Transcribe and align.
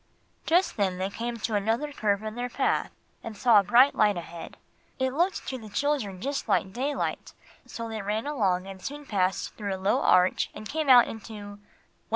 Just 0.47 0.77
then 0.77 0.97
they 0.97 1.11
came 1.11 1.37
to 1.37 1.53
another 1.53 1.91
curve 1.93 2.23
in 2.23 2.33
their 2.33 2.49
path, 2.49 2.89
and 3.23 3.37
saw 3.37 3.59
a 3.59 3.63
bright 3.63 3.93
light 3.93 4.17
ahead. 4.17 4.57
It 4.97 5.13
looked 5.13 5.47
to 5.49 5.59
the 5.59 5.69
children 5.69 6.19
just 6.19 6.47
like 6.49 6.73
daylight; 6.73 7.33
so 7.67 7.87
they 7.87 8.01
ran 8.01 8.25
along 8.25 8.65
and 8.65 8.81
soon 8.81 9.05
passed 9.05 9.53
through 9.53 9.75
a 9.75 9.77
low 9.77 10.01
arch 10.01 10.49
and 10.55 10.67
came 10.67 10.89
out 10.89 11.07
into 11.07 11.33
Well! 11.47 11.59